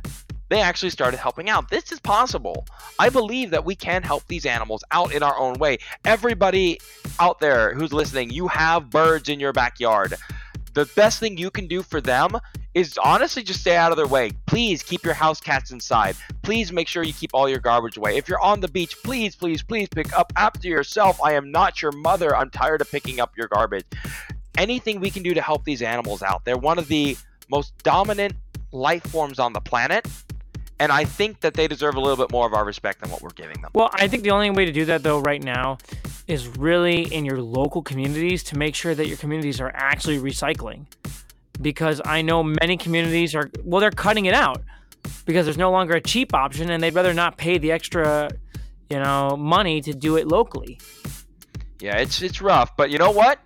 [0.49, 1.69] they actually started helping out.
[1.69, 2.65] This is possible.
[2.99, 5.79] I believe that we can help these animals out in our own way.
[6.05, 6.79] Everybody
[7.19, 10.15] out there who's listening, you have birds in your backyard.
[10.73, 12.31] The best thing you can do for them
[12.73, 14.31] is honestly just stay out of their way.
[14.47, 16.15] Please keep your house cats inside.
[16.41, 18.17] Please make sure you keep all your garbage away.
[18.17, 21.21] If you're on the beach, please, please, please pick up after yourself.
[21.23, 22.35] I am not your mother.
[22.35, 23.85] I'm tired of picking up your garbage.
[24.57, 26.43] Anything we can do to help these animals out.
[26.45, 27.17] They're one of the
[27.49, 28.33] most dominant
[28.71, 30.07] life forms on the planet.
[30.79, 33.21] And I think that they deserve a little bit more of our respect than what
[33.21, 33.71] we're giving them.
[33.73, 35.77] Well, I think the only way to do that though right now
[36.27, 40.85] is really in your local communities to make sure that your communities are actually recycling.
[41.61, 44.63] Because I know many communities are well they're cutting it out
[45.25, 48.29] because there's no longer a cheap option and they'd rather not pay the extra,
[48.89, 50.79] you know, money to do it locally.
[51.79, 53.39] Yeah, it's it's rough, but you know what?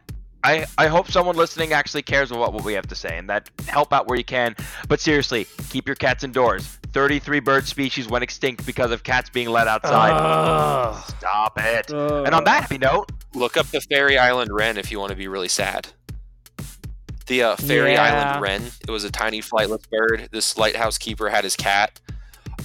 [0.43, 3.49] I, I hope someone listening actually cares about what we have to say and that
[3.67, 4.55] help out where you can.
[4.87, 6.65] But seriously, keep your cats indoors.
[6.93, 10.11] 33 bird species went extinct because of cats being let outside.
[10.11, 11.03] Ugh.
[11.17, 11.91] Stop it.
[11.91, 12.25] Ugh.
[12.25, 15.15] And on that happy note, Look up the Fairy Island Wren if you want to
[15.17, 15.89] be really sad.
[17.27, 18.03] The uh, Fairy Yeah.
[18.03, 18.61] Island Wren.
[18.87, 20.29] It was a tiny flightless bird.
[20.31, 21.99] This lighthouse keeper had his cat.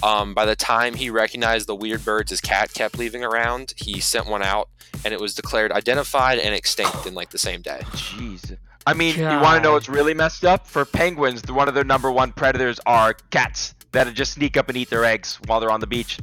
[0.03, 4.00] Um, by the time he recognized the weird birds his cat kept leaving around, he
[4.00, 4.68] sent one out,
[5.05, 7.80] and it was declared identified and extinct in like the same day.
[7.92, 8.57] jeez.
[8.84, 10.66] I mean, you want to know what's really messed up?
[10.66, 14.68] For penguins, the- one of their number one predators are cats that just sneak up
[14.68, 16.18] and eat their eggs while they're on the beach.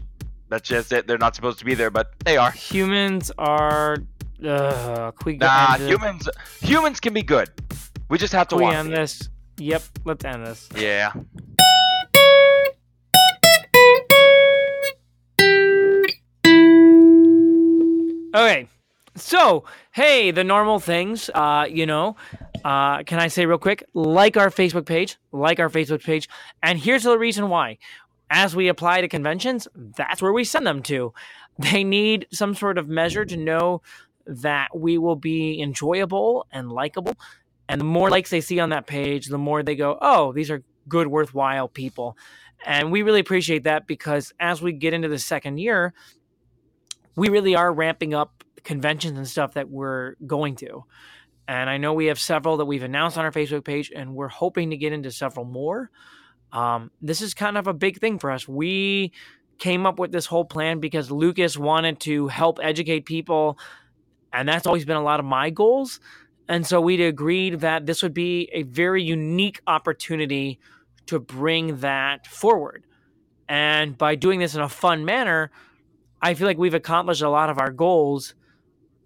[0.49, 1.07] That's just it.
[1.07, 2.51] They're not supposed to be there, but they are.
[2.51, 3.97] Humans are
[4.45, 5.89] uh can we go Nah, end it?
[5.89, 6.29] humans
[6.61, 7.49] humans can be good.
[8.09, 9.29] We just have to Can we end this?
[9.57, 10.67] Yep, let's end this.
[10.75, 11.11] Yeah.
[18.33, 18.67] Okay.
[19.15, 22.15] So, hey, the normal things, uh, you know,
[22.63, 23.83] uh, can I say real quick?
[23.93, 26.29] Like our Facebook page, like our Facebook page.
[26.61, 27.79] And here's the reason why.
[28.29, 31.13] As we apply to conventions, that's where we send them to.
[31.59, 33.81] They need some sort of measure to know
[34.25, 37.17] that we will be enjoyable and likable.
[37.67, 40.49] And the more likes they see on that page, the more they go, oh, these
[40.49, 42.15] are good, worthwhile people.
[42.65, 45.93] And we really appreciate that because as we get into the second year,
[47.15, 50.83] we really are ramping up conventions and stuff that we're going to.
[51.47, 54.27] And I know we have several that we've announced on our Facebook page, and we're
[54.27, 55.89] hoping to get into several more.
[56.51, 58.47] Um, this is kind of a big thing for us.
[58.47, 59.11] We
[59.57, 63.57] came up with this whole plan because Lucas wanted to help educate people,
[64.31, 65.99] and that's always been a lot of my goals.
[66.47, 70.59] And so we'd agreed that this would be a very unique opportunity
[71.07, 72.85] to bring that forward.
[73.47, 75.51] And by doing this in a fun manner,
[76.21, 78.35] I feel like we've accomplished a lot of our goals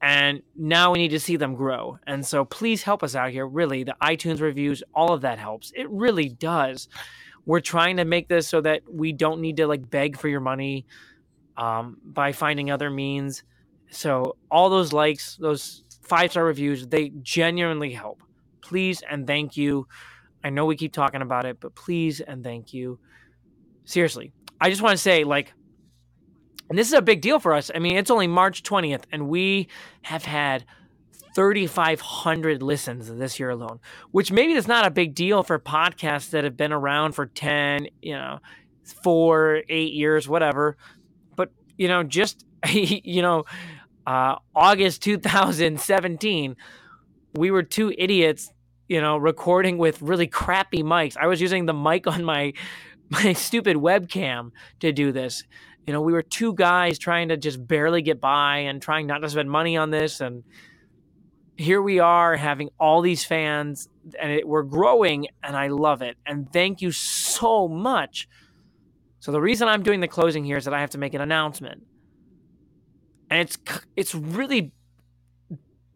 [0.01, 1.97] and now we need to see them grow.
[2.05, 3.47] And so please help us out here.
[3.47, 5.71] Really, the iTunes reviews, all of that helps.
[5.75, 6.89] It really does.
[7.45, 10.41] We're trying to make this so that we don't need to like beg for your
[10.41, 10.85] money
[11.55, 13.43] um, by finding other means.
[13.91, 18.23] So all those likes, those five star reviews, they genuinely help.
[18.61, 19.87] Please and thank you.
[20.43, 22.99] I know we keep talking about it, but please and thank you.
[23.85, 25.53] Seriously, I just want to say, like,
[26.69, 27.69] and this is a big deal for us.
[27.73, 29.67] I mean, it's only March 20th, and we
[30.03, 30.65] have had
[31.35, 33.79] 3,500 listens this year alone,
[34.11, 37.87] which maybe is not a big deal for podcasts that have been around for 10,
[38.01, 38.39] you know,
[39.03, 40.77] four, eight years, whatever.
[41.35, 43.45] But, you know, just, you know,
[44.05, 46.55] uh, August 2017,
[47.35, 48.51] we were two idiots,
[48.87, 51.17] you know, recording with really crappy mics.
[51.17, 52.53] I was using the mic on my
[53.09, 55.43] my stupid webcam to do this
[55.85, 59.19] you know we were two guys trying to just barely get by and trying not
[59.19, 60.43] to spend money on this and
[61.55, 63.87] here we are having all these fans
[64.19, 68.27] and it, we're growing and i love it and thank you so much.
[69.19, 71.21] So the reason i'm doing the closing here is that i have to make an
[71.21, 71.83] announcement.
[73.29, 73.57] And it's
[73.95, 74.71] it's really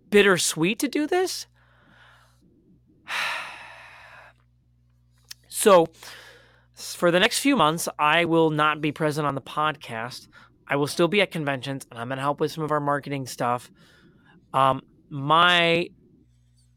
[0.09, 1.47] bittersweet to do this.
[5.49, 5.87] So
[6.77, 10.27] for the next few months, I will not be present on the podcast.
[10.67, 12.79] I will still be at conventions, and I'm going to help with some of our
[12.79, 13.71] marketing stuff.
[14.53, 15.89] Um, my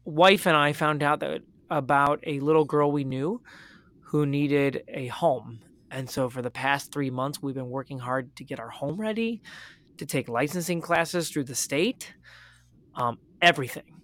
[0.03, 3.43] wife and I found out that about a little girl we knew
[4.05, 5.59] who needed a home,
[5.91, 8.99] and so for the past three months, we've been working hard to get our home
[8.99, 9.43] ready,
[9.97, 12.15] to take licensing classes through the state,
[12.95, 14.01] um, everything.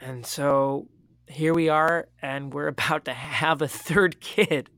[0.00, 0.88] And so
[1.28, 4.70] here we are, and we're about to have a third kid.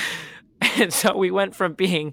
[0.78, 2.12] and so we went from being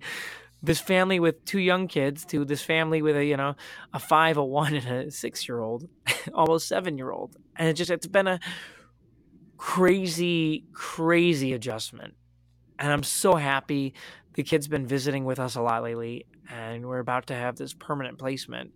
[0.62, 3.56] this family with two young kids to this family with a you know
[3.94, 5.88] a five a one and a six year old
[6.34, 8.40] almost seven year old and it just it's been a
[9.58, 12.14] crazy crazy adjustment.
[12.78, 13.94] And i'm so happy
[14.36, 17.74] the kid's been visiting with us a lot lately and we're about to have this
[17.74, 18.72] permanent placement.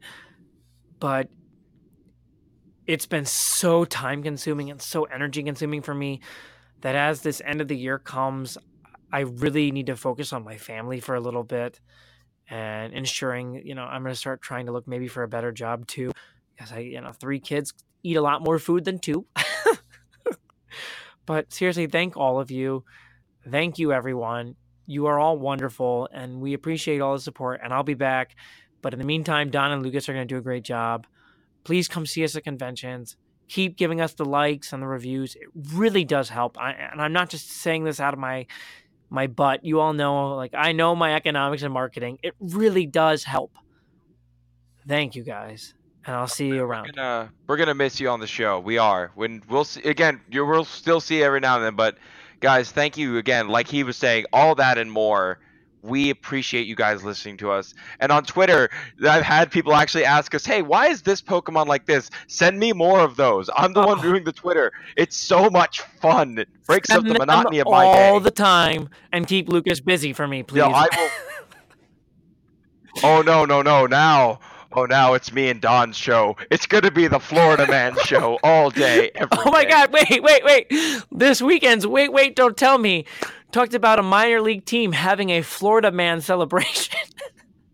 [0.99, 1.29] But
[2.85, 6.21] it's been so time consuming and so energy consuming for me
[6.81, 8.57] that as this end of the year comes
[9.13, 11.79] I really need to focus on my family for a little bit
[12.49, 15.51] and ensuring, you know, I'm going to start trying to look maybe for a better
[15.51, 16.11] job too.
[16.55, 19.27] Because I, you know, three kids eat a lot more food than two.
[21.27, 22.85] but seriously, thank all of you.
[23.47, 24.55] Thank you, everyone.
[24.87, 27.61] You are all wonderful, and we appreciate all the support.
[27.63, 28.35] And I'll be back.
[28.81, 31.05] But in the meantime, Don and Lucas are going to do a great job.
[31.63, 33.15] Please come see us at conventions.
[33.47, 35.35] Keep giving us the likes and the reviews.
[35.35, 36.57] It really does help.
[36.59, 38.47] I, and I'm not just saying this out of my
[39.09, 39.63] my butt.
[39.63, 42.19] You all know, like I know my economics and marketing.
[42.23, 43.51] It really does help.
[44.87, 45.73] Thank you guys,
[46.05, 46.93] and I'll see you We're around.
[46.93, 48.59] gonna we're gonna miss you on the show.
[48.59, 49.11] We are.
[49.15, 51.75] When we'll see again, you will still see you every now and then.
[51.75, 51.97] But
[52.41, 53.47] guys, thank you again.
[53.47, 55.39] Like he was saying, all that and more.
[55.83, 57.73] We appreciate you guys listening to us.
[57.99, 58.69] And on Twitter,
[59.07, 62.09] I've had people actually ask us, "Hey, why is this Pokemon like this?
[62.27, 64.01] Send me more of those." I'm the one Oh.
[64.01, 64.71] doing the Twitter.
[64.95, 66.37] It's so much fun.
[66.39, 68.09] It breaks up the monotony of my all day.
[68.09, 70.59] All the time and keep Lucas busy for me, please.
[70.59, 71.09] No, I will.
[73.03, 73.85] Oh no no no!
[73.87, 74.39] Now,
[74.73, 76.37] oh now it's me and Don's show.
[76.51, 79.69] It's gonna be the Florida Man show all day, Oh my day.
[79.69, 79.91] God!
[79.91, 81.03] Wait, wait, wait!
[81.11, 83.05] This weekend's wait, wait, don't tell me.
[83.53, 86.97] Talked about a minor league team having a Florida man celebration,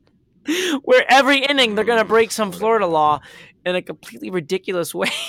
[0.84, 3.22] where every inning they're gonna break some Florida law
[3.66, 5.10] in a completely ridiculous way.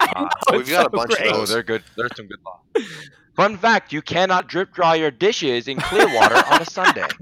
[0.00, 1.32] I Ah, we've it's got a bunch of great.
[1.32, 1.50] Oh, those.
[1.50, 1.82] they're good.
[1.96, 2.60] There's some good law.
[3.36, 7.06] Fun fact: You cannot drip dry your dishes in Clearwater on a Sunday.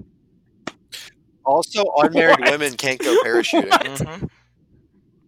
[1.44, 2.52] Also, unmarried What?
[2.52, 4.28] women can't go parachuting Mhm.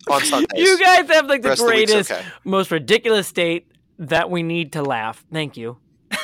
[0.09, 0.49] on Sundays.
[0.65, 2.25] You guys have like the the greatest, okay.
[2.45, 3.67] most ridiculous state
[3.99, 5.25] that we need to laugh.
[5.33, 5.79] Thank you.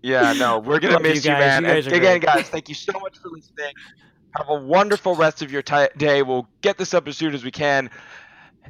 [0.00, 1.60] Yeah, no, we're gonna Love you miss you, guys.
[1.60, 1.62] man.
[1.64, 2.22] You guys are again, great.
[2.22, 3.72] guys, thank you so much for listening.
[4.36, 6.22] Have a wonderful rest of your ti day.
[6.22, 7.90] We'll get this up as soon as we can.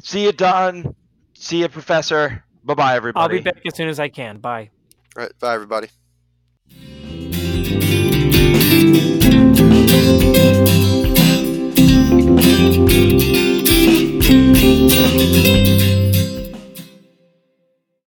[0.00, 0.94] See you, Don.
[1.34, 2.44] See you, Professor.
[2.64, 3.22] Bye, bye, everybody.
[3.22, 4.38] I'll be back as soon as I can.
[4.38, 4.70] Bye.
[5.16, 5.88] All right, bye everybody.